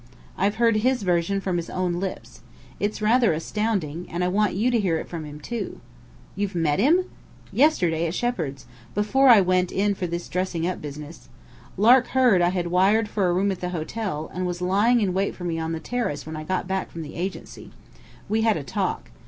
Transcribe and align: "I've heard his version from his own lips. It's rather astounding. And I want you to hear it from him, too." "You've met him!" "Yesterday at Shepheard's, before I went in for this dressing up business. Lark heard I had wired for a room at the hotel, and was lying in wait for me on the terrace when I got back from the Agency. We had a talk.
"I've 0.35 0.55
heard 0.55 0.77
his 0.77 1.03
version 1.03 1.39
from 1.41 1.57
his 1.57 1.69
own 1.69 1.99
lips. 1.99 2.41
It's 2.79 3.03
rather 3.03 3.33
astounding. 3.33 4.07
And 4.09 4.23
I 4.23 4.29
want 4.29 4.55
you 4.55 4.71
to 4.71 4.79
hear 4.79 4.97
it 4.97 5.07
from 5.07 5.25
him, 5.25 5.39
too." 5.39 5.79
"You've 6.35 6.55
met 6.55 6.79
him!" 6.79 7.05
"Yesterday 7.53 8.07
at 8.07 8.15
Shepheard's, 8.15 8.65
before 8.95 9.29
I 9.29 9.41
went 9.41 9.71
in 9.71 9.93
for 9.93 10.07
this 10.07 10.27
dressing 10.27 10.65
up 10.65 10.81
business. 10.81 11.29
Lark 11.77 12.07
heard 12.17 12.41
I 12.41 12.49
had 12.49 12.71
wired 12.73 13.09
for 13.09 13.27
a 13.27 13.33
room 13.33 13.51
at 13.51 13.61
the 13.61 13.69
hotel, 13.69 14.31
and 14.33 14.47
was 14.47 14.59
lying 14.59 15.01
in 15.01 15.13
wait 15.13 15.35
for 15.35 15.43
me 15.43 15.59
on 15.59 15.71
the 15.71 15.79
terrace 15.79 16.25
when 16.25 16.35
I 16.35 16.45
got 16.45 16.67
back 16.67 16.89
from 16.89 17.03
the 17.03 17.13
Agency. 17.13 17.69
We 18.27 18.41
had 18.41 18.57
a 18.57 18.63
talk. 18.63 19.11